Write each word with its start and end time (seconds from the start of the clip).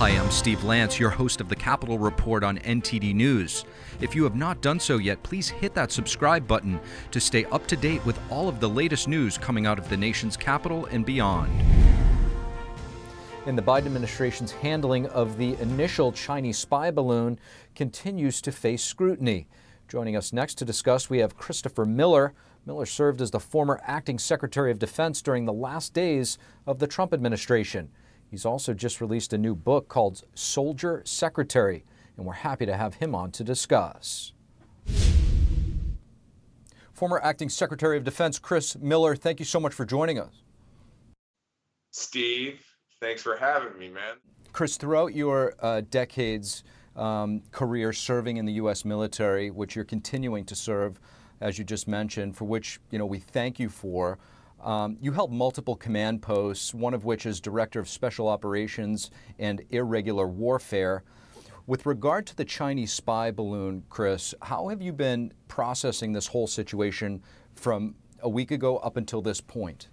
Hi, 0.00 0.08
I'm 0.18 0.30
Steve 0.30 0.64
Lance, 0.64 0.98
your 0.98 1.10
host 1.10 1.42
of 1.42 1.50
the 1.50 1.54
Capitol 1.54 1.98
Report 1.98 2.42
on 2.42 2.56
NTD 2.60 3.14
News. 3.14 3.66
If 4.00 4.14
you 4.14 4.24
have 4.24 4.34
not 4.34 4.62
done 4.62 4.80
so 4.80 4.96
yet, 4.96 5.22
please 5.22 5.50
hit 5.50 5.74
that 5.74 5.92
subscribe 5.92 6.48
button 6.48 6.80
to 7.10 7.20
stay 7.20 7.44
up 7.44 7.66
to 7.66 7.76
date 7.76 8.02
with 8.06 8.18
all 8.30 8.48
of 8.48 8.60
the 8.60 8.68
latest 8.70 9.08
news 9.08 9.36
coming 9.36 9.66
out 9.66 9.78
of 9.78 9.90
the 9.90 9.98
nation's 9.98 10.38
capital 10.38 10.86
and 10.86 11.04
beyond. 11.04 11.52
And 13.44 13.58
the 13.58 13.62
Biden 13.62 13.84
administration's 13.84 14.52
handling 14.52 15.04
of 15.08 15.36
the 15.36 15.54
initial 15.60 16.12
Chinese 16.12 16.56
spy 16.56 16.90
balloon 16.90 17.38
continues 17.74 18.40
to 18.40 18.52
face 18.52 18.82
scrutiny. 18.82 19.48
Joining 19.86 20.16
us 20.16 20.32
next 20.32 20.54
to 20.54 20.64
discuss, 20.64 21.10
we 21.10 21.18
have 21.18 21.36
Christopher 21.36 21.84
Miller. 21.84 22.32
Miller 22.64 22.86
served 22.86 23.20
as 23.20 23.32
the 23.32 23.38
former 23.38 23.82
acting 23.84 24.18
Secretary 24.18 24.70
of 24.70 24.78
Defense 24.78 25.20
during 25.20 25.44
the 25.44 25.52
last 25.52 25.92
days 25.92 26.38
of 26.66 26.78
the 26.78 26.86
Trump 26.86 27.12
administration. 27.12 27.90
He's 28.30 28.46
also 28.46 28.74
just 28.74 29.00
released 29.00 29.32
a 29.32 29.38
new 29.38 29.56
book 29.56 29.88
called 29.88 30.22
Soldier 30.34 31.02
Secretary, 31.04 31.84
and 32.16 32.24
we're 32.24 32.34
happy 32.34 32.64
to 32.64 32.76
have 32.76 32.94
him 32.94 33.12
on 33.12 33.32
to 33.32 33.42
discuss. 33.42 34.32
Former 36.92 37.20
acting 37.24 37.48
Secretary 37.48 37.96
of 37.96 38.04
Defense 38.04 38.38
Chris 38.38 38.76
Miller, 38.76 39.16
thank 39.16 39.40
you 39.40 39.44
so 39.44 39.58
much 39.58 39.74
for 39.74 39.84
joining 39.84 40.20
us. 40.20 40.44
Steve, 41.90 42.60
thanks 43.00 43.20
for 43.20 43.36
having 43.36 43.76
me, 43.76 43.88
man. 43.88 44.14
Chris, 44.52 44.76
throughout 44.76 45.12
your 45.12 45.54
uh, 45.60 45.80
decades 45.90 46.62
um, 46.94 47.42
career 47.50 47.92
serving 47.92 48.36
in 48.36 48.44
the 48.44 48.52
U.S. 48.54 48.84
military, 48.84 49.50
which 49.50 49.74
you're 49.74 49.84
continuing 49.84 50.44
to 50.44 50.54
serve, 50.54 51.00
as 51.40 51.58
you 51.58 51.64
just 51.64 51.88
mentioned, 51.88 52.36
for 52.36 52.44
which 52.44 52.78
you 52.90 52.98
know 52.98 53.06
we 53.06 53.18
thank 53.18 53.58
you 53.58 53.68
for. 53.68 54.18
Um, 54.62 54.98
you 55.00 55.12
held 55.12 55.32
multiple 55.32 55.76
command 55.76 56.22
posts, 56.22 56.74
one 56.74 56.94
of 56.94 57.04
which 57.04 57.24
is 57.26 57.40
Director 57.40 57.80
of 57.80 57.88
Special 57.88 58.28
Operations 58.28 59.10
and 59.38 59.62
Irregular 59.70 60.26
Warfare. 60.26 61.02
With 61.66 61.86
regard 61.86 62.26
to 62.26 62.36
the 62.36 62.44
Chinese 62.44 62.92
spy 62.92 63.30
balloon, 63.30 63.84
Chris, 63.88 64.34
how 64.42 64.68
have 64.68 64.82
you 64.82 64.92
been 64.92 65.32
processing 65.48 66.12
this 66.12 66.26
whole 66.26 66.46
situation 66.46 67.22
from 67.54 67.94
a 68.20 68.28
week 68.28 68.50
ago 68.50 68.78
up 68.78 68.96
until 68.96 69.22
this 69.22 69.40
point? 69.40 69.88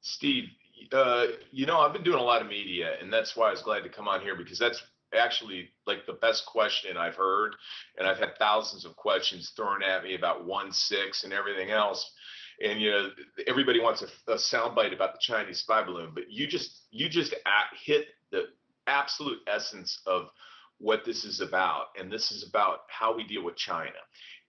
Steve, 0.00 0.44
uh, 0.92 1.26
you 1.50 1.66
know, 1.66 1.80
I've 1.80 1.92
been 1.92 2.04
doing 2.04 2.18
a 2.18 2.22
lot 2.22 2.40
of 2.40 2.48
media, 2.48 2.94
and 3.00 3.12
that's 3.12 3.36
why 3.36 3.48
I 3.48 3.50
was 3.50 3.62
glad 3.62 3.82
to 3.82 3.88
come 3.88 4.08
on 4.08 4.20
here 4.22 4.34
because 4.34 4.58
that's 4.58 4.82
actually 5.14 5.68
like 5.86 6.06
the 6.06 6.14
best 6.14 6.46
question 6.46 6.96
I've 6.96 7.16
heard. 7.16 7.54
And 7.98 8.08
I've 8.08 8.18
had 8.18 8.38
thousands 8.38 8.84
of 8.84 8.96
questions 8.96 9.50
thrown 9.50 9.82
at 9.82 10.04
me 10.04 10.14
about 10.14 10.46
1 10.46 10.72
6 10.72 11.24
and 11.24 11.32
everything 11.32 11.70
else 11.70 12.10
and 12.64 12.80
you 12.80 12.90
know 12.90 13.08
everybody 13.46 13.80
wants 13.80 14.02
a, 14.02 14.32
a 14.32 14.36
soundbite 14.36 14.94
about 14.94 15.12
the 15.12 15.18
Chinese 15.20 15.60
spy 15.60 15.82
balloon, 15.82 16.10
but 16.14 16.24
you 16.30 16.46
just 16.46 16.86
you 16.90 17.08
just 17.08 17.32
at, 17.32 17.76
hit 17.84 18.06
the 18.30 18.44
absolute 18.86 19.38
essence 19.46 20.00
of 20.06 20.28
what 20.78 21.04
this 21.04 21.24
is 21.24 21.40
about, 21.40 21.86
and 21.98 22.10
this 22.10 22.30
is 22.30 22.46
about 22.48 22.80
how 22.88 23.14
we 23.16 23.24
deal 23.24 23.44
with 23.44 23.56
China. 23.56 23.90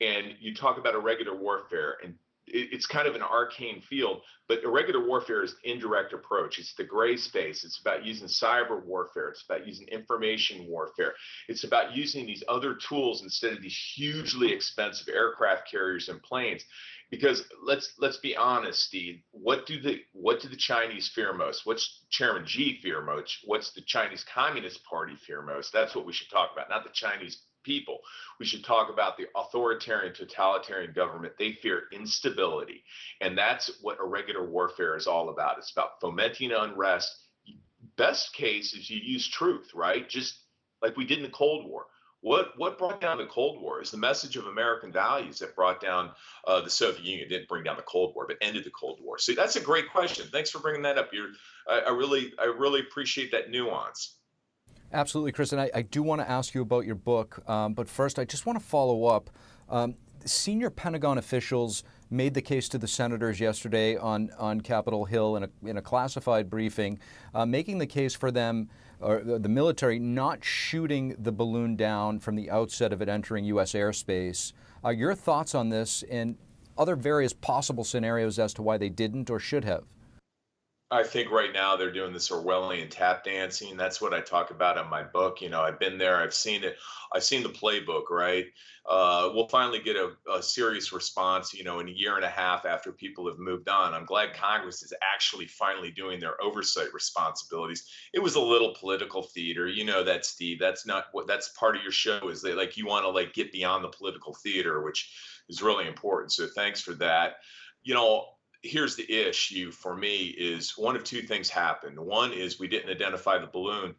And 0.02 0.34
you 0.40 0.54
talk 0.54 0.78
about 0.78 0.96
irregular 0.96 1.36
warfare, 1.36 1.98
and 2.04 2.16
it's 2.52 2.86
kind 2.86 3.08
of 3.08 3.16
an 3.16 3.22
arcane 3.22 3.82
field, 3.82 4.22
but 4.48 4.64
irregular 4.64 5.06
warfare 5.06 5.44
is 5.44 5.56
indirect 5.64 6.14
approach. 6.14 6.60
It's 6.60 6.74
the 6.76 6.84
gray 6.84 7.18
space. 7.18 7.64
It's 7.64 7.80
about 7.80 8.06
using 8.06 8.28
cyber 8.28 8.84
warfare. 8.84 9.30
It's 9.30 9.44
about 9.44 9.68
using 9.68 9.88
information 9.88 10.68
warfare. 10.68 11.14
It's 11.48 11.64
about 11.64 11.96
using 11.96 12.26
these 12.26 12.44
other 12.48 12.76
tools 12.76 13.24
instead 13.24 13.54
of 13.54 13.62
these 13.62 13.78
hugely 13.96 14.52
expensive 14.52 15.08
aircraft 15.10 15.70
carriers 15.70 16.10
and 16.10 16.22
planes 16.24 16.64
because 17.10 17.44
let's 17.64 17.94
let's 18.00 18.18
be 18.18 18.36
honest, 18.36 18.84
Steve. 18.84 19.22
What 19.32 19.66
do 19.66 19.82
the 19.82 20.00
what 20.14 20.42
do 20.42 20.48
the 20.48 20.56
Chinese 20.56 21.10
fear 21.14 21.34
most? 21.34 21.66
What's 21.66 22.06
Chairman 22.10 22.46
Xi 22.46 22.80
fear 22.82 23.02
most? 23.02 23.40
What's 23.46 23.72
the 23.72 23.82
Chinese 23.82 24.24
Communist 24.32 24.84
Party 24.84 25.16
fear 25.16 25.42
most? 25.42 25.74
That's 25.74 25.96
what 25.96 26.06
we 26.06 26.14
should 26.14 26.30
talk 26.30 26.52
about, 26.54 26.70
not 26.70 26.84
the 26.84 26.92
Chinese 26.94 27.44
people. 27.70 28.00
We 28.40 28.46
should 28.48 28.64
talk 28.64 28.90
about 28.90 29.16
the 29.16 29.28
authoritarian, 29.36 30.14
totalitarian 30.14 30.94
government. 30.94 31.34
They 31.38 31.54
fear 31.54 31.84
instability, 31.92 32.84
and 33.22 33.38
that's 33.38 33.70
what 33.82 34.00
irregular 34.00 34.50
warfare 34.50 34.98
is 34.98 35.06
all 35.06 35.30
about. 35.30 35.60
It's 35.60 35.72
about 35.72 36.02
fomenting 36.02 36.52
unrest. 36.52 37.16
Best 37.96 38.34
case 38.34 38.74
is 38.74 38.90
you 38.90 39.00
use 39.00 39.28
truth, 39.28 39.72
right? 39.76 40.10
Just 40.10 40.40
like 40.82 40.98
we 40.98 41.06
did 41.06 41.20
in 41.20 41.24
the 41.24 41.30
Cold 41.30 41.70
War 41.70 41.86
what 42.22 42.58
what 42.58 42.78
brought 42.78 43.00
down 43.00 43.18
the 43.18 43.26
Cold 43.26 43.62
War 43.62 43.82
is 43.82 43.92
the 43.92 43.98
message 43.98 44.36
of 44.36 44.46
American 44.48 44.92
values 44.92 45.40
that 45.40 45.56
brought 45.56 45.80
down 45.80 46.12
uh, 46.46 46.60
the 46.62 46.70
Soviet 46.70 47.04
Union. 47.04 47.26
It 47.26 47.30
didn't 47.30 47.48
bring 47.48 47.64
down 47.64 47.78
the 47.78 47.82
Cold 47.84 48.14
War, 48.14 48.26
but 48.28 48.38
ended 48.42 48.66
the 48.66 48.72
Cold 48.72 49.00
War. 49.02 49.18
So 49.18 49.34
that's 49.34 49.56
a 49.56 49.62
great 49.62 49.90
question. 49.90 50.28
Thanks 50.32 50.50
for 50.50 50.60
bringing 50.60 50.82
that 50.82 50.98
up. 50.98 51.10
You're, 51.14 51.30
I, 51.68 51.80
I 51.88 51.90
really 51.92 52.34
I 52.38 52.46
really 52.46 52.82
appreciate 52.82 53.32
that 53.32 53.50
nuance. 53.50 54.19
Absolutely, 54.92 55.32
Chris. 55.32 55.52
And 55.52 55.62
I, 55.62 55.70
I 55.74 55.82
do 55.84 56.02
want 56.02 56.22
to 56.22 56.30
ask 56.30 56.54
you 56.54 56.62
about 56.62 56.86
your 56.86 56.96
book, 56.96 57.48
um, 57.50 57.74
but 57.74 57.88
first 57.88 58.18
I 58.18 58.26
just 58.26 58.46
want 58.46 58.60
to 58.60 58.66
follow 58.66 59.06
up. 59.06 59.30
Um, 59.70 59.96
senior 60.26 60.70
Pentagon 60.70 61.18
officials 61.18 61.84
made 62.10 62.34
the 62.34 62.42
case 62.42 62.68
to 62.70 62.78
the 62.78 62.88
senators 62.88 63.40
yesterday 63.40 63.96
on 63.96 64.32
on 64.38 64.62
Capitol 64.62 65.06
Hill 65.06 65.36
in 65.36 65.44
a 65.44 65.50
in 65.64 65.78
a 65.78 65.82
classified 65.82 66.50
briefing, 66.50 67.00
uh, 67.36 67.46
making 67.46 67.78
the 67.78 67.86
case 67.86 68.16
for 68.16 68.32
them 68.32 68.70
or 69.00 69.22
the 69.22 69.50
military 69.50 69.98
not 69.98 70.44
shooting 70.44 71.16
the 71.20 71.32
balloon 71.32 71.76
down 71.76 72.20
from 72.20 72.36
the 72.36 72.50
outset 72.50 72.92
of 72.92 73.02
it 73.02 73.08
entering 73.08 73.46
U.S. 73.46 73.74
airspace. 73.74 74.52
Uh, 74.84 74.90
your 74.90 75.16
thoughts 75.16 75.56
on 75.56 75.70
this 75.70 76.04
and 76.10 76.38
other 76.78 76.96
various 76.96 77.32
possible 77.32 77.84
scenarios 77.84 78.40
as 78.40 78.54
to 78.56 78.62
why 78.62 78.78
they 78.78 78.90
didn't 78.90 79.30
or 79.30 79.40
should 79.40 79.64
have? 79.64 79.84
I 80.92 81.04
think 81.04 81.30
right 81.30 81.54
now 81.54 81.76
they're 81.76 81.92
doing 81.92 82.14
this 82.14 82.30
Orwellian 82.30 82.90
tap 82.90 83.24
dancing. 83.24 83.78
That's 83.78 84.02
what 84.02 84.12
I 84.12 84.22
talk 84.22 84.50
about 84.50 84.84
in 84.84 84.90
my 84.90 85.04
book. 85.04 85.40
You 85.40 85.50
know, 85.50 85.62
I've 85.62 85.80
been 85.80 86.00
there, 86.00 86.18
I've 86.18 86.34
seen 86.34 86.64
it, 86.64 86.78
I've 87.14 87.24
seen 87.24 87.44
the 87.44 87.50
playbook, 87.50 88.10
right? 88.10 88.48
Uh, 88.90 89.30
we'll 89.36 89.48
finally 89.50 89.80
get 89.80 89.96
a, 89.96 90.14
a, 90.34 90.42
serious 90.42 90.92
response, 90.92 91.54
you 91.54 91.64
know, 91.64 91.80
in 91.80 91.88
a 91.88 91.92
year 91.92 92.16
and 92.16 92.26
a 92.26 92.30
half 92.30 92.66
after 92.66 92.92
people 92.92 93.28
have 93.28 93.38
moved 93.38 93.70
on. 93.70 93.94
I'm 93.94 94.06
glad 94.06 94.34
Congress 94.34 94.82
is 94.82 94.92
actually 95.04 95.46
finally 95.46 95.92
doing 95.92 96.20
their 96.20 96.42
oversight 96.42 96.92
responsibilities. 96.92 97.88
It 98.12 98.24
was 98.24 98.34
a 98.34 98.42
little 98.42 98.74
political 98.80 99.22
theater, 99.22 99.68
you 99.68 99.86
know 99.86 100.04
that, 100.04 100.26
Steve. 100.26 100.58
That's 100.60 100.88
not 100.88 101.06
what 101.12 101.28
that's 101.28 101.50
part 101.50 101.76
of 101.76 101.84
your 101.84 101.92
show 101.92 102.30
is 102.30 102.42
that 102.42 102.58
like 102.58 102.78
you 102.78 102.88
want 102.88 103.06
to 103.06 103.10
like 103.10 103.36
get 103.36 103.52
beyond 103.52 103.84
the 103.84 103.90
political 103.90 104.34
theater, 104.34 104.82
which 104.84 105.14
is 105.50 105.62
really 105.62 105.88
important. 105.88 106.32
So 106.32 106.48
thanks 106.48 106.82
for 106.82 106.96
that. 106.96 107.36
You 107.84 107.94
know, 107.94 108.26
here's 108.62 108.96
the 108.96 109.12
issue 109.12 109.72
for 109.72 109.96
me 109.96 110.28
is 110.28 110.78
one 110.78 110.96
of 110.96 111.04
two 111.04 111.22
things 111.22 111.50
happened. 111.50 112.00
One 112.00 112.34
is 112.34 112.60
we 112.60 112.68
didn't 112.68 112.92
identify 112.92 113.38
the 113.38 113.48
balloon 113.48 113.96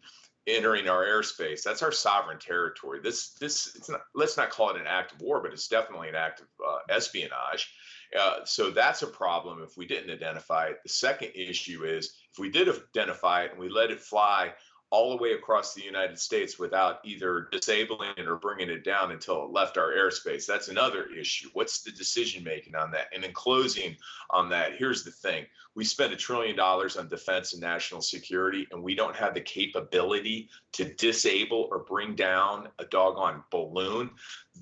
entering 0.47 0.89
our 0.89 1.05
airspace. 1.05 1.63
That's 1.63 1.83
our 1.83 1.93
sovereign 1.93 2.39
territory. 2.39 3.01
This 3.03 3.35
this 3.35 3.75
it's 3.77 3.89
not 3.89 4.03
let's 4.15 4.37
not 4.37 4.51
call 4.51 4.71
it 4.71 4.81
an 4.81 4.87
act 4.87 5.13
of 5.13 5.21
war, 5.21 5.41
but 5.43 5.53
it's 5.53 5.69
definitely 5.69 6.09
an 6.09 6.15
act 6.15 6.41
of 6.41 6.47
uh, 6.67 6.79
espionage. 6.89 7.73
Uh, 8.19 8.45
so 8.45 8.71
that's 8.71 9.03
a 9.03 9.07
problem 9.07 9.63
if 9.63 9.77
we 9.77 9.87
didn't 9.87 10.11
identify 10.11 10.67
it. 10.67 10.79
The 10.83 10.89
second 10.89 11.31
issue 11.35 11.85
is 11.85 12.17
if 12.33 12.39
we 12.39 12.51
did 12.51 12.69
identify 12.69 13.45
it 13.45 13.53
and 13.53 13.61
we 13.61 13.69
let 13.69 13.91
it 13.91 14.01
fly 14.01 14.53
all 14.91 15.11
the 15.11 15.23
way 15.23 15.33
across 15.33 15.73
the 15.73 15.83
United 15.83 16.19
States 16.19 16.59
without 16.59 16.99
either 17.05 17.49
disabling 17.53 18.11
it 18.17 18.27
or 18.27 18.37
bringing 18.37 18.69
it 18.69 18.85
down 18.85 19.13
until 19.13 19.45
it 19.45 19.53
left 19.53 19.79
our 19.79 19.93
airspace. 19.93 20.47
That's 20.47 20.69
another 20.69 21.07
issue. 21.07 21.49
What's 21.53 21.83
the 21.83 21.93
decision 21.93 22.43
making 22.43 22.75
on 22.75 22.91
that? 22.91 23.07
And 23.15 23.25
in 23.25 23.33
closing 23.33 23.97
on 24.31 24.49
that, 24.51 24.77
here's 24.77 25.05
the 25.05 25.13
thing 25.13 25.47
we 25.77 25.85
spend 25.85 26.13
a 26.13 26.17
trillion 26.17 26.57
dollars 26.57 26.97
on 26.97 27.09
defense 27.09 27.53
and 27.53 27.63
national 27.63 28.03
security, 28.03 28.67
and 28.73 28.83
we 28.83 28.97
don't 28.97 29.15
have 29.15 29.35
the 29.35 29.41
capability 29.41 30.49
to 30.73 30.85
disable 30.95 31.69
or 31.71 31.85
bring 31.85 32.17
down 32.17 32.69
a 32.81 32.85
doggone 32.87 33.45
balloon. 33.51 34.11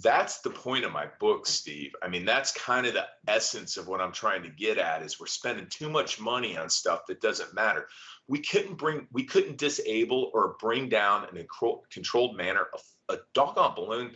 That's 0.03 0.41
the 0.41 0.51
point 0.51 0.85
of 0.85 0.93
my 0.93 1.07
book, 1.19 1.47
Steve. 1.47 1.95
I 2.03 2.09
mean, 2.09 2.27
that's 2.27 2.53
kind 2.53 2.87
of 2.87 2.93
the 2.93 3.07
essence 3.27 3.79
of 3.79 3.89
what 3.89 4.03
I'm 4.03 4.13
trying 4.13 4.43
to 4.43 4.51
get 4.51 4.77
at 4.77 5.03
is 5.03 5.19
we're 5.19 5.27
spending 5.27 5.67
too 5.71 5.89
much 5.89 6.21
money 6.21 6.59
on 6.59 6.69
stuff 6.69 7.07
that 7.07 7.23
doesn't 7.23 7.55
matter 7.55 7.89
we 8.29 8.41
couldn't 8.41 8.75
bring 8.77 9.07
we 9.13 9.25
couldn't 9.25 9.57
disable 9.57 10.31
or 10.35 10.57
bring 10.61 10.89
down 10.89 11.27
in 11.33 11.39
a 11.39 11.47
controlled 11.91 12.37
manner 12.37 12.67
a, 13.09 13.15
a 13.15 13.19
doggone 13.35 13.75
balloon. 13.75 14.13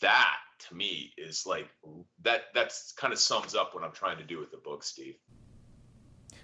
That 0.00 0.36
to 0.68 0.74
me 0.74 1.12
is 1.18 1.44
like 1.46 1.68
that 2.22 2.42
that's 2.54 2.92
kind 2.92 3.12
of 3.12 3.18
sums 3.18 3.54
up 3.54 3.74
what 3.74 3.82
i'm 3.82 3.92
trying 3.92 4.16
to 4.16 4.24
do 4.24 4.38
with 4.38 4.50
the 4.50 4.58
book 4.58 4.84
steve. 4.84 5.16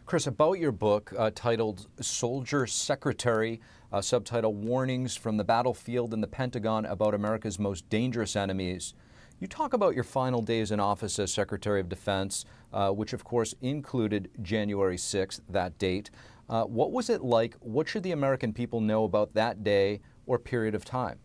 Chris 0.06 0.26
about 0.26 0.58
your 0.58 0.72
book 0.72 1.12
uh, 1.16 1.30
titled 1.34 1.86
soldier 2.00 2.66
secretary 2.66 3.60
uh, 3.92 4.00
subtitle 4.00 4.54
warnings 4.54 5.16
from 5.16 5.36
the 5.36 5.44
battlefield 5.44 6.12
and 6.12 6.22
the 6.22 6.28
pentagon 6.28 6.84
about 6.86 7.14
america's 7.14 7.58
most 7.58 7.88
dangerous 7.88 8.34
enemies. 8.36 8.94
You 9.40 9.46
talk 9.46 9.72
about 9.72 9.94
your 9.94 10.02
final 10.02 10.42
days 10.42 10.72
in 10.72 10.80
office 10.80 11.16
as 11.20 11.32
Secretary 11.32 11.78
of 11.78 11.88
Defense, 11.88 12.44
uh, 12.72 12.90
which 12.90 13.12
of 13.12 13.22
course 13.22 13.54
included 13.60 14.30
January 14.42 14.96
6th, 14.96 15.42
that 15.48 15.78
date. 15.78 16.10
Uh, 16.48 16.64
what 16.64 16.92
was 16.92 17.10
it 17.10 17.22
like? 17.22 17.54
What 17.60 17.88
should 17.88 18.02
the 18.02 18.12
American 18.12 18.52
people 18.52 18.80
know 18.80 19.04
about 19.04 19.34
that 19.34 19.62
day 19.62 20.00
or 20.26 20.38
period 20.38 20.74
of 20.74 20.84
time? 20.84 21.18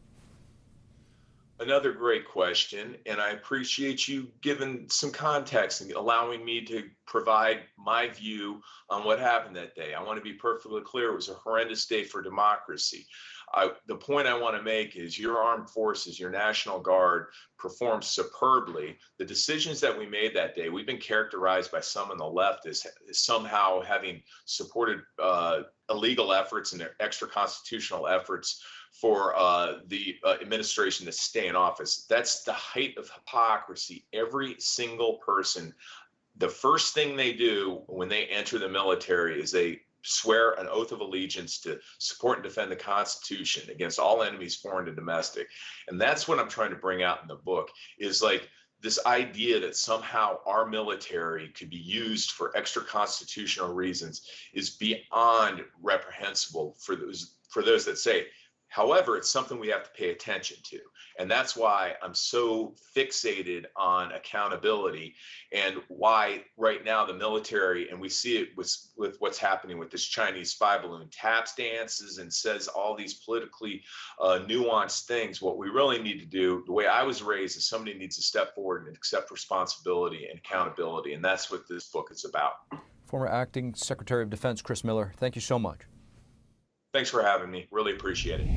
Another 1.60 1.94
great 1.94 2.28
question, 2.28 2.98
and 3.06 3.22
I 3.22 3.30
appreciate 3.30 4.08
you 4.08 4.28
giving 4.42 4.86
some 4.90 5.12
context 5.12 5.82
and 5.82 5.92
allowing 5.92 6.44
me 6.44 6.66
to 6.66 6.84
provide 7.06 7.62
my 7.78 8.10
view 8.10 8.60
on 8.90 9.06
what 9.06 9.20
happened 9.20 9.56
that 9.56 9.76
day. 9.76 9.94
I 9.94 10.04
want 10.04 10.18
to 10.18 10.24
be 10.24 10.34
perfectly 10.34 10.82
clear 10.82 11.12
it 11.12 11.16
was 11.16 11.30
a 11.30 11.36
horrendous 11.36 11.86
day 11.86 12.04
for 12.04 12.22
democracy. 12.22 13.06
I, 13.54 13.72
the 13.88 13.96
point 13.96 14.28
I 14.28 14.38
want 14.38 14.58
to 14.58 14.64
make 14.64 14.96
is 14.96 15.20
your 15.20 15.38
armed 15.38 15.70
forces, 15.70 16.20
your 16.20 16.32
National 16.32 16.80
Guard 16.80 17.28
performed 17.58 18.04
superbly. 18.04 18.98
The 19.20 19.26
decisions 19.26 19.80
that 19.82 19.98
we 19.98 20.08
made 20.08 20.36
that 20.36 20.56
day, 20.56 20.70
we've 20.70 20.88
been 20.88 20.98
characterized 20.98 21.72
by 21.72 21.80
some 21.80 22.10
on 22.10 22.18
the 22.18 22.26
left 22.26 22.66
as, 22.66 22.86
as 23.10 23.20
somehow 23.20 23.82
having 23.82 24.22
supported 24.46 25.02
uh, 25.22 25.62
illegal 25.90 26.34
efforts 26.34 26.74
and 26.74 26.88
extra 27.00 27.28
constitutional 27.28 28.08
efforts 28.08 28.64
for 28.92 29.36
uh, 29.38 29.80
the 29.88 30.16
uh, 30.26 30.36
administration 30.42 31.06
to 31.06 31.12
stay 31.12 31.48
in 31.48 31.56
office. 31.56 32.06
That's 32.10 32.44
the 32.44 32.54
height 32.54 32.98
of 32.98 33.10
hypocrisy. 33.10 34.06
Every 34.14 34.56
single 34.60 35.20
person, 35.26 35.74
the 36.38 36.50
first 36.50 36.94
thing 36.94 37.16
they 37.16 37.34
do 37.34 37.84
when 37.88 38.10
they 38.10 38.26
enter 38.26 38.58
the 38.58 38.70
military 38.70 39.42
is 39.42 39.52
they 39.52 39.82
swear 40.04 40.52
an 40.54 40.68
oath 40.70 40.92
of 40.92 41.00
allegiance 41.00 41.60
to 41.62 41.80
support 41.98 42.38
and 42.38 42.44
defend 42.44 42.72
the 42.72 42.76
Constitution 42.76 43.70
against 43.70 44.00
all 44.00 44.24
enemies, 44.24 44.56
foreign 44.56 44.88
and 44.88 44.96
domestic. 44.96 45.48
And 45.88 46.00
that's 46.00 46.28
what 46.28 46.40
I'm 46.40 46.50
trying 46.50 46.72
to 46.72 46.76
bring 46.76 47.04
out 47.04 47.22
in 47.22 47.28
the 47.28 47.36
book 47.36 47.70
is 48.00 48.22
like 48.22 48.50
this 48.82 49.00
idea 49.06 49.62
that 49.62 49.78
somehow 49.78 50.38
our 50.46 50.68
military 50.68 51.48
could 51.50 51.70
be 51.70 51.78
used 51.78 52.32
for 52.32 52.56
extra 52.56 52.84
constitutional 52.84 53.74
reasons 53.74 54.28
is 54.54 54.72
beyond 54.72 55.64
reprehensible 55.82 56.76
for 56.80 56.96
those 56.96 57.36
for 57.50 57.64
those 57.64 57.86
that 57.86 57.98
say 57.98 58.26
However, 58.74 59.18
it's 59.18 59.30
something 59.30 59.60
we 59.60 59.68
have 59.68 59.84
to 59.84 59.92
pay 59.92 60.10
attention 60.10 60.58
to. 60.64 60.80
And 61.20 61.30
that's 61.30 61.56
why 61.56 61.94
I'm 62.02 62.16
so 62.16 62.74
fixated 62.98 63.66
on 63.78 64.12
accountability 64.14 65.14
and 65.52 65.76
why 65.90 66.46
right 66.58 66.84
now 66.84 67.06
the 67.06 67.14
military, 67.14 67.90
and 67.90 68.02
we 68.02 68.10
see 68.10 68.38
it 68.38 68.50
with, 68.58 68.76
with 68.98 69.18
what's 69.20 69.38
happening 69.38 69.78
with 69.78 69.92
this 69.92 70.04
Chinese 70.04 70.50
spy 70.50 70.80
balloon, 70.80 71.08
taps 71.12 71.54
dances 71.54 72.18
and 72.18 72.34
says 72.34 72.68
all 72.68 72.98
these 72.98 73.14
politically 73.14 73.84
uh, 74.20 74.40
nuanced 74.48 75.06
things. 75.06 75.40
What 75.40 75.60
we 75.60 75.68
really 75.70 76.02
need 76.02 76.20
to 76.22 76.26
do, 76.26 76.64
the 76.66 76.74
way 76.74 76.88
I 76.88 77.04
was 77.04 77.22
raised, 77.22 77.58
is 77.58 77.68
somebody 77.68 77.96
needs 77.96 78.16
to 78.16 78.24
step 78.24 78.56
forward 78.56 78.88
and 78.88 78.98
accept 78.98 79.30
responsibility 79.30 80.26
and 80.32 80.40
accountability. 80.40 81.14
And 81.14 81.24
that's 81.24 81.52
what 81.52 81.70
this 81.70 81.90
book 81.90 82.08
is 82.10 82.26
about. 82.26 82.54
Former 83.06 83.28
Acting 83.28 83.76
Secretary 83.76 84.24
of 84.24 84.32
Defense 84.32 84.64
Chris 84.64 84.84
Miller, 84.84 85.14
thank 85.18 85.36
you 85.36 85.42
so 85.42 85.60
much. 85.60 85.82
Thanks 86.94 87.10
for 87.10 87.24
having 87.24 87.50
me. 87.50 87.68
Really 87.72 87.92
appreciate 87.92 88.40
it. 88.40 88.48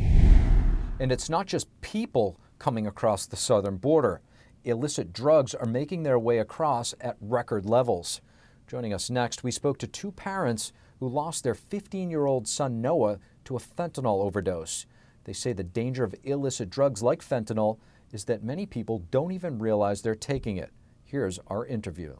And 1.01 1.11
it's 1.11 1.31
not 1.31 1.47
just 1.47 1.69
people 1.81 2.39
coming 2.59 2.87
across 2.87 3.25
the 3.25 3.37
southern 3.37 3.79
border. 3.79 4.21
Illicit 4.65 5.13
drugs 5.13 5.55
are 5.55 5.65
making 5.65 6.03
their 6.03 6.19
way 6.19 6.39
across 6.39 6.95
at 7.01 7.17
record 7.19 7.65
levels. 7.65 8.21
Joining 8.67 8.93
us 8.93 9.09
next, 9.09 9.43
we 9.43 9.51
spoke 9.51 9.79
to 9.79 9.87
two 9.87 10.13
parents 10.13 10.73
who 11.01 11.09
lost 11.09 11.45
their 11.45 11.55
15 11.55 12.11
year 12.11 12.27
old 12.27 12.47
son 12.47 12.83
Noah 12.83 13.19
to 13.47 13.57
a 13.57 13.61
fentanyl 13.61 14.23
overdose. 14.23 14.85
They 15.25 15.33
say 15.33 15.55
the 15.55 15.65
danger 15.65 16.05
of 16.05 16.15
illicit 16.23 16.69
drugs 16.69 17.03
like 17.03 17.23
fentanyl 17.23 17.79
is 18.13 18.25
that 18.25 18.45
many 18.45 18.67
people 18.67 19.03
don't 19.11 19.33
even 19.33 19.59
realize 19.59 20.03
they're 20.03 20.15
taking 20.15 20.59
it. 20.59 20.71
Here's 21.05 21.39
our 21.47 21.65
interview. 21.65 22.17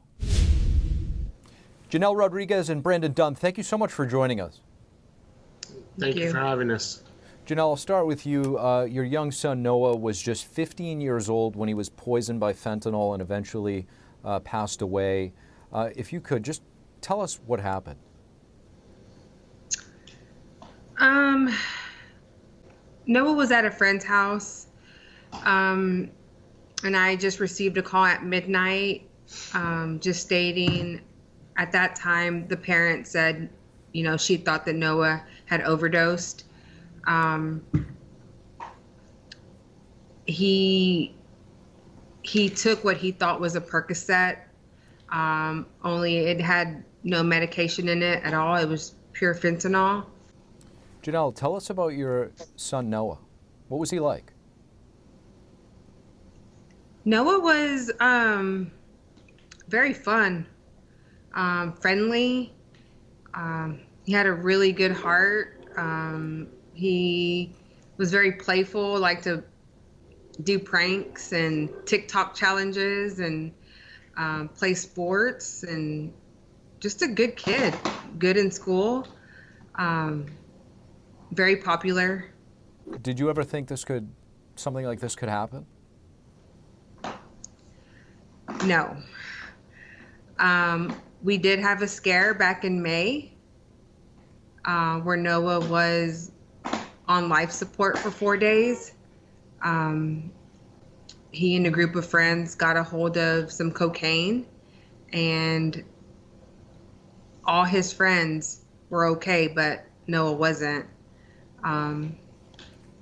Janelle 1.91 2.17
Rodriguez 2.17 2.71
and 2.71 2.83
Brandon 2.83 3.13
Dunn, 3.13 3.35
thank 3.35 3.59
you 3.59 3.63
so 3.63 3.77
much 3.77 3.93
for 3.93 4.07
joining 4.07 4.41
us. 4.41 4.61
Thank, 5.99 6.17
you. 6.17 6.31
for 6.31 6.39
having 6.39 6.71
us. 6.71 7.03
Janelle, 7.47 7.59
I'll 7.59 7.77
start 7.77 8.07
with 8.07 8.27
you. 8.27 8.59
Uh, 8.59 8.85
your 8.85 9.05
young 9.05 9.31
son 9.31 9.63
Noah 9.63 9.97
was 9.97 10.21
just 10.21 10.47
15 10.47 11.01
years 11.01 11.31
old 11.31 11.55
when 11.57 11.69
he 11.69 11.75
was 11.75 11.89
poisoned 11.89 12.41
by 12.41 12.53
fentanyl 12.53 13.13
and 13.13 13.23
eventually 13.23 13.87
uh, 14.25 14.41
passed 14.41 14.83
away. 14.83 15.33
Uh, 15.73 15.91
if 15.95 16.13
you 16.13 16.21
could 16.21 16.43
just 16.43 16.63
tell 17.01 17.21
us 17.21 17.41
what 17.47 17.61
happened. 17.61 17.99
Um, 20.99 21.55
Noah 23.07 23.33
was 23.33 23.53
at 23.53 23.65
a 23.65 23.71
friend's 23.71 24.05
house, 24.05 24.67
um, 25.45 26.11
and 26.83 26.97
I 26.97 27.17
just 27.17 27.39
received 27.39 27.79
a 27.79 27.83
call 27.83 28.07
at 28.07 28.25
midnight, 28.25 29.09
um, 29.55 30.01
just 30.01 30.23
stating 30.23 31.01
at 31.59 31.71
that 31.73 31.95
time 31.97 32.49
the 32.49 32.57
parent 32.57 33.07
said 33.07 33.51
you 33.97 34.03
know, 34.03 34.19
she 34.19 34.37
thought 34.37 34.67
that 34.67 34.75
Noah 34.75 35.25
had 35.47 35.63
overdosed. 35.63 36.45
Um, 37.07 37.65
he 40.27 41.15
he 42.23 42.51
took 42.51 42.83
what 42.85 42.97
he 42.97 43.13
thought 43.13 43.41
was 43.41 43.57
a 43.57 43.61
Percocet. 43.61 44.39
Um, 45.11 45.67
only 45.85 46.19
it 46.19 46.41
had 46.41 46.85
no 47.05 47.23
medication 47.23 47.89
in 47.89 48.03
it 48.03 48.23
at 48.25 48.35
all. 48.35 48.57
It 48.57 48.69
was 48.69 48.95
pure 49.13 49.35
fentanyl. 49.35 50.05
Janelle, 51.03 51.35
tell 51.35 51.55
us 51.55 51.71
about 51.71 51.89
your 51.89 52.33
son 52.57 52.91
Noah. 52.91 53.19
What 53.69 53.79
was 53.79 53.91
he 53.91 54.01
like? 54.01 54.33
Noah 57.05 57.39
was 57.39 57.93
um, 58.01 58.73
very 59.69 59.95
fun, 59.95 60.45
um, 61.35 61.73
friendly. 61.75 62.53
He 64.07 64.13
had 64.13 64.27
a 64.27 64.33
really 64.33 64.71
good 64.71 64.93
heart. 64.93 65.67
Um, 65.77 66.47
he 66.75 67.53
was 67.97 68.13
very 68.13 68.33
playful, 68.33 68.99
liked 69.01 69.25
to 69.25 69.43
do 70.45 70.61
pranks 70.61 71.33
and 71.33 71.69
TikTok 71.87 72.35
challenges 72.35 73.19
and 73.19 73.53
um, 74.17 74.49
play 74.49 74.75
sports 74.75 75.65
and 75.65 76.13
just 76.79 77.03
a 77.03 77.09
good 77.09 77.37
kid, 77.37 77.75
good 78.19 78.37
in 78.37 78.51
school, 78.51 79.09
um, 79.75 80.27
very 81.33 81.57
popular. 81.57 82.27
Did 83.03 83.19
you 83.19 83.29
ever 83.29 83.43
think 83.43 83.67
this 83.67 83.85
could, 83.85 84.09
something 84.55 84.85
like 84.85 85.01
this 85.01 85.17
could 85.17 85.29
happen? 85.29 85.67
No. 88.65 88.97
Um, 90.39 90.95
we 91.25 91.39
did 91.39 91.59
have 91.59 91.83
a 91.83 91.89
scare 91.89 92.35
back 92.35 92.65
in 92.65 92.81
May 92.81 93.33
uh, 94.67 94.99
where 95.01 95.17
Noah 95.17 95.61
was 95.61 96.33
on 97.09 97.29
life 97.29 97.53
support 97.53 97.99
for 97.99 98.11
four 98.11 98.37
days. 98.37 98.93
Um, 99.63 100.33
he 101.31 101.57
and 101.57 101.67
a 101.67 101.71
group 101.71 101.95
of 101.95 102.07
friends 102.07 102.55
got 102.55 102.77
a 102.77 102.83
hold 102.83 103.17
of 103.17 103.53
some 103.53 103.71
cocaine, 103.71 104.47
and 105.13 105.85
all 107.45 107.65
his 107.65 107.93
friends 107.93 108.65
were 108.91 109.07
okay, 109.07 109.49
but 109.49 109.85
Noah 110.07 110.33
wasn't. 110.33 110.87
Um, 111.63 112.17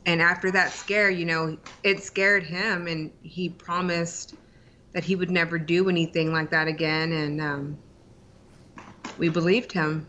and 0.06 0.20
after 0.20 0.50
that 0.50 0.72
scare, 0.72 1.10
you 1.10 1.24
know, 1.24 1.56
it 1.82 2.02
scared 2.02 2.44
him, 2.44 2.86
and 2.86 3.10
he 3.22 3.48
promised 3.48 4.34
that 4.92 5.04
he 5.04 5.16
would 5.16 5.30
never 5.30 5.58
do 5.58 5.88
anything 5.88 6.32
like 6.32 6.50
that 6.50 6.68
again. 6.68 7.12
And 7.12 7.40
um, 7.40 7.78
we 9.18 9.28
believed 9.28 9.72
him. 9.72 10.06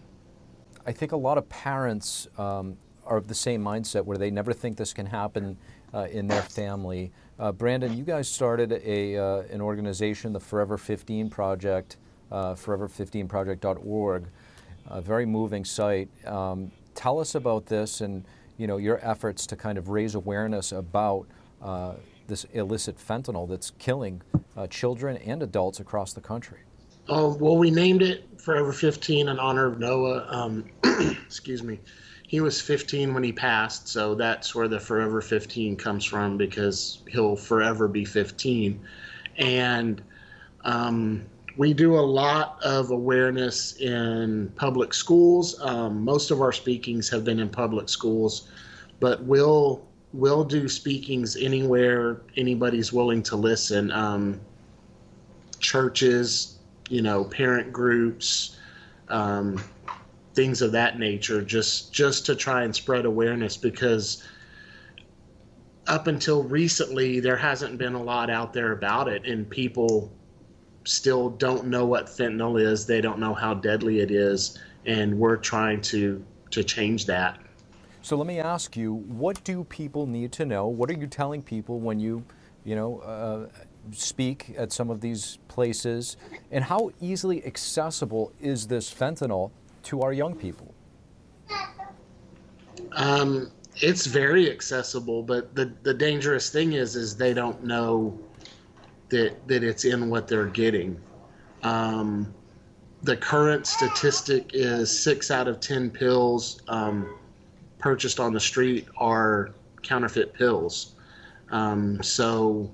I 0.86 0.92
think 0.92 1.12
a 1.12 1.18
lot 1.18 1.38
of 1.38 1.50
parents 1.50 2.28
um, 2.38 2.78
are 3.06 3.18
of 3.18 3.28
the 3.28 3.36
same 3.36 3.64
mindset 3.64 4.06
where 4.06 4.18
they 4.18 4.30
never 4.30 4.54
think 4.54 4.78
this 4.78 4.94
can 4.94 5.08
happen 5.08 5.58
uh, 5.94 6.08
in 6.12 6.28
their 6.28 6.42
family. 6.44 7.12
Uh, 7.40 7.52
Brandon, 7.52 7.98
you 7.98 8.04
guys 8.04 8.30
started 8.30 8.72
a, 8.72 9.18
uh, 9.18 9.44
an 9.52 9.62
organization, 9.62 10.32
the 10.32 10.40
Forever 10.40 10.78
15 10.78 11.30
Project, 11.30 11.98
uh, 12.32 12.54
forever15project.org, 12.54 14.28
a 14.88 15.02
very 15.02 15.26
moving 15.26 15.66
site. 15.66 16.10
Um, 16.28 16.72
tell 16.94 17.20
us 17.20 17.36
about 17.36 17.66
this 17.66 18.02
and 18.02 18.24
you 18.58 18.68
know 18.68 18.78
your 18.78 19.00
efforts 19.06 19.46
to 19.48 19.56
kind 19.56 19.78
of 19.78 19.90
raise 19.90 20.16
awareness 20.16 20.72
about 20.72 21.28
uh, 21.62 21.94
this 22.28 22.46
illicit 22.54 22.98
fentanyl 22.98 23.48
that's 23.48 23.72
killing 23.80 24.22
uh, 24.56 24.68
children 24.68 25.18
and 25.18 25.44
adults 25.44 25.80
across 25.80 26.14
the 26.14 26.22
country. 26.22 26.60
Oh, 27.08 27.36
well, 27.36 27.58
we 27.58 27.70
named 27.70 28.02
it 28.02 28.28
Forever 28.40 28.72
15 28.72 29.30
in 29.30 29.40
honor 29.40 29.66
of 29.66 29.80
Noah. 29.80 30.26
Um, 30.30 30.66
excuse 31.26 31.64
me. 31.64 31.80
He 32.28 32.42
was 32.42 32.60
15 32.60 33.14
when 33.14 33.24
he 33.24 33.32
passed, 33.32 33.88
so 33.88 34.16
that's 34.16 34.56
where 34.56 34.68
the 34.68 34.80
Forever 34.80 35.22
15 35.22 35.76
comes 35.76 36.04
from 36.06 36.38
because 36.38 37.04
he'll 37.08 37.36
forever 37.36 37.88
be 37.88 38.04
15. 38.04 38.80
And 39.38 40.02
um, 40.64 41.26
we 41.58 41.74
do 41.74 41.96
a 41.96 42.02
lot 42.02 42.62
of 42.64 42.92
awareness 42.92 43.76
in 43.78 44.52
public 44.56 44.94
schools. 44.94 45.60
Um, 45.62 46.04
most 46.04 46.32
of 46.32 46.42
our 46.42 46.52
speakings 46.52 47.10
have 47.10 47.24
been 47.24 47.40
in 47.40 47.50
public 47.50 47.90
schools, 47.90 48.50
but 49.00 49.24
we'll 49.24 49.86
we'll 50.14 50.46
do 50.46 50.68
speakings 50.70 51.36
anywhere 51.36 52.22
anybody's 52.38 52.92
willing 52.92 53.22
to 53.24 53.36
listen. 53.36 53.92
Um, 53.92 54.40
churches, 55.60 56.55
you 56.90 57.02
know, 57.02 57.24
parent 57.24 57.74
groups, 57.74 58.58
um, 59.10 59.64
things 60.34 60.62
of 60.62 60.72
that 60.74 61.00
nature, 61.00 61.42
just 61.42 61.94
just 61.94 62.26
to 62.26 62.36
try 62.36 62.64
and 62.64 62.76
spread 62.76 63.06
awareness 63.06 63.58
because 63.58 64.24
up 65.88 66.08
until 66.08 66.44
recently 66.44 67.20
there 67.20 67.38
hasn't 67.38 67.78
been 67.78 67.94
a 67.94 68.02
lot 68.02 68.30
out 68.30 68.54
there 68.54 68.72
about 68.72 69.08
it 69.08 69.26
and 69.26 69.48
people 69.50 70.12
still 70.84 71.30
don't 71.30 71.66
know 71.68 71.86
what 71.86 72.08
fentanyl 72.08 72.60
is 72.62 72.86
they 72.86 73.02
don't 73.02 73.20
know 73.20 73.34
how 73.34 73.54
deadly 73.54 74.00
it 74.00 74.12
is 74.12 74.58
and 74.86 75.18
we're 75.18 75.38
trying 75.38 75.80
to 75.82 76.24
to 76.52 76.64
change 76.64 77.06
that 77.06 77.38
So 78.02 78.16
let 78.16 78.28
me 78.28 78.40
ask 78.40 78.78
you, 78.78 78.94
what 78.94 79.44
do 79.44 79.64
people 79.64 80.06
need 80.06 80.32
to 80.34 80.46
know? 80.46 80.68
What 80.68 80.92
are 80.92 80.94
you 80.94 81.08
telling 81.08 81.42
people 81.42 81.80
when 81.80 82.00
you, 82.00 82.24
you 82.64 82.76
know, 82.76 83.00
uh, 83.00 83.48
speak 83.92 84.54
at 84.58 84.72
some 84.72 84.90
of 84.90 85.02
these 85.02 85.40
places? 85.48 86.18
And 86.52 86.64
how 86.64 86.92
easily 87.02 87.46
accessible 87.46 88.32
is 88.42 88.68
this 88.68 88.94
fentanyl 88.94 89.52
to 89.84 90.02
our 90.02 90.14
young 90.14 90.36
people? 90.36 90.74
Um, 92.94 93.52
it's 93.78 94.06
very 94.06 94.50
accessible, 94.50 95.22
but 95.24 95.54
the, 95.56 95.72
the 95.84 95.94
dangerous 95.94 96.50
thing 96.50 96.74
is 96.74 96.96
is 96.96 97.18
they 97.18 97.34
don't 97.34 97.64
know 97.64 98.18
that 99.10 99.48
that 99.48 99.64
it's 99.64 99.86
in 99.86 100.10
what 100.10 100.28
they're 100.28 100.48
getting. 100.48 101.00
Um, 101.64 102.34
the 103.04 103.18
current 103.18 103.68
statistic 103.68 104.52
is 104.54 104.98
six 104.98 105.30
out 105.30 105.48
of 105.48 105.60
ten 105.60 105.90
pills 105.90 106.62
um, 106.68 107.18
purchased 107.78 108.20
on 108.20 108.34
the 108.34 108.40
street 108.40 108.88
are 108.98 109.52
counterfeit 109.84 110.34
pills. 110.34 110.96
Um, 111.52 112.02
so, 112.02 112.72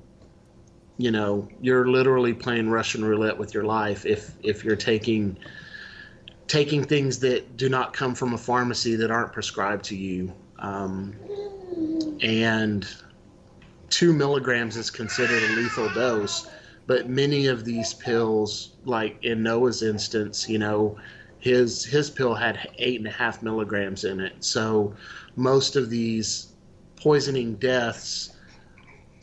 you 1.02 1.12
know, 1.12 1.48
you're 1.62 1.88
literally 1.88 2.34
playing 2.34 2.70
Russian 2.70 3.04
roulette 3.04 3.38
with 3.38 3.54
your 3.54 3.64
life 3.64 4.06
if 4.06 4.34
if 4.44 4.64
you're 4.64 4.76
taking 4.76 5.38
taking 6.48 6.84
things 6.84 7.20
that 7.20 7.58
do 7.58 7.70
not 7.70 7.94
come 7.94 8.14
from 8.14 8.34
a 8.34 8.38
pharmacy 8.38 8.96
that 8.96 9.10
aren't 9.10 9.34
prescribed 9.34 9.86
to 9.86 9.96
you. 9.96 10.34
Um, 10.60 11.16
and 12.22 12.88
two 13.90 14.14
milligrams 14.14 14.78
is 14.78 14.90
considered 14.92 15.42
a 15.42 15.56
lethal 15.56 15.90
dose 15.94 16.48
but 16.88 17.08
many 17.08 17.48
of 17.48 17.64
these 17.64 17.94
pills, 17.94 18.72
like 18.84 19.18
in 19.24 19.44
Noah's 19.44 19.82
instance, 19.82 20.50
you 20.50 20.58
know, 20.58 20.98
his 21.40 21.86
his 21.86 22.10
pill 22.10 22.36
had 22.36 22.70
eight 22.80 23.00
and 23.00 23.08
a 23.08 23.12
half 23.12 23.42
milligrams 23.42 24.04
in 24.04 24.20
it. 24.20 24.44
So 24.44 24.94
most 25.36 25.76
of 25.78 25.90
these 25.90 26.48
poisoning 26.98 27.56
deaths 27.56 28.34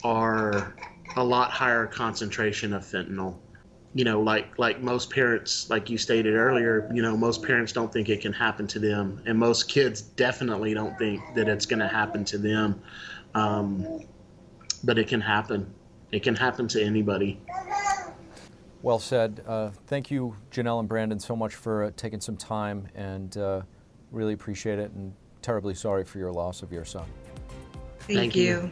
are 0.03 0.75
a 1.15 1.23
lot 1.23 1.51
higher 1.51 1.85
concentration 1.85 2.73
of 2.73 2.83
fentanyl. 2.83 3.37
You 3.95 4.05
know, 4.05 4.21
like 4.21 4.57
like 4.59 4.81
most 4.81 5.09
parents, 5.09 5.69
like 5.69 5.89
you 5.89 5.97
stated 5.97 6.35
earlier, 6.35 6.89
you 6.93 7.01
know, 7.01 7.17
most 7.17 7.43
parents 7.43 7.71
don't 7.71 7.91
think 7.91 8.07
it 8.09 8.21
can 8.21 8.33
happen 8.33 8.67
to 8.67 8.79
them, 8.79 9.21
and 9.25 9.37
most 9.37 9.67
kids 9.67 10.01
definitely 10.01 10.75
don't 10.75 10.95
think 10.99 11.21
that 11.35 11.47
it's 11.47 11.65
going 11.65 11.79
to 11.79 11.87
happen 11.87 12.23
to 12.25 12.37
them. 12.37 12.81
Um, 13.33 14.05
but 14.83 14.99
it 14.99 15.07
can 15.07 15.21
happen. 15.21 15.73
It 16.11 16.23
can 16.23 16.35
happen 16.35 16.67
to 16.69 16.83
anybody. 16.83 17.41
Well 18.81 18.99
said. 18.99 19.43
Uh, 19.45 19.71
thank 19.87 20.09
you, 20.09 20.35
Janelle 20.51 20.79
and 20.79 20.87
Brandon, 20.87 21.19
so 21.19 21.35
much 21.35 21.55
for 21.55 21.85
uh, 21.85 21.91
taking 21.97 22.21
some 22.21 22.37
time 22.37 22.87
and 22.95 23.35
uh, 23.37 23.61
really 24.11 24.33
appreciate 24.33 24.79
it 24.79 24.91
and 24.91 25.13
terribly 25.41 25.73
sorry 25.73 26.05
for 26.05 26.17
your 26.17 26.31
loss 26.31 26.63
of 26.63 26.71
your 26.71 26.85
son. 26.85 27.05
Thank, 27.99 28.19
Thank 28.19 28.35
you. 28.35 28.43
you. 28.43 28.71